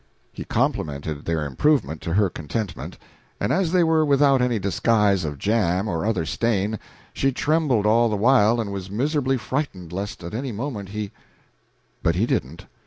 He 0.33 0.45
complimented 0.45 1.25
their 1.25 1.45
improvement 1.45 2.01
to 2.01 2.15
her 2.15 2.27
contentment; 2.27 2.97
and 3.39 3.53
as 3.53 3.71
they 3.71 3.83
were 3.83 4.03
without 4.03 4.41
any 4.41 4.57
disguise 4.57 5.23
of 5.23 5.37
jam 5.37 5.87
or 5.87 6.07
other 6.07 6.25
stain, 6.25 6.79
she 7.13 7.31
trembled 7.31 7.85
all 7.85 8.09
the 8.09 8.15
while 8.15 8.59
and 8.59 8.71
was 8.71 8.89
miserably 8.89 9.37
frightened 9.37 9.93
lest 9.93 10.23
at 10.23 10.33
any 10.33 10.51
moment 10.51 10.89
he 10.89 11.11
But 12.01 12.15
he 12.15 12.25
didn't. 12.25 12.65